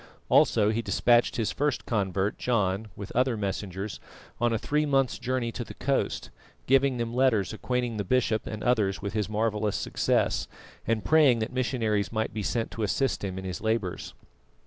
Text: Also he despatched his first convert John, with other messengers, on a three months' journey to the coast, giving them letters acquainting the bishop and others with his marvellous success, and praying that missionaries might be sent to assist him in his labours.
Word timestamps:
Also 0.29 0.71
he 0.71 0.81
despatched 0.81 1.35
his 1.35 1.51
first 1.51 1.85
convert 1.85 2.39
John, 2.39 2.87
with 2.95 3.11
other 3.11 3.37
messengers, 3.37 3.99
on 4.39 4.51
a 4.51 4.57
three 4.57 4.83
months' 4.83 5.19
journey 5.19 5.51
to 5.51 5.63
the 5.63 5.75
coast, 5.75 6.31
giving 6.65 6.97
them 6.97 7.13
letters 7.13 7.53
acquainting 7.53 7.97
the 7.97 8.03
bishop 8.03 8.47
and 8.47 8.63
others 8.63 9.03
with 9.03 9.13
his 9.13 9.29
marvellous 9.29 9.75
success, 9.75 10.47
and 10.87 11.05
praying 11.05 11.37
that 11.37 11.53
missionaries 11.53 12.11
might 12.11 12.33
be 12.33 12.41
sent 12.41 12.71
to 12.71 12.81
assist 12.81 13.23
him 13.23 13.37
in 13.37 13.45
his 13.45 13.61
labours. 13.61 14.15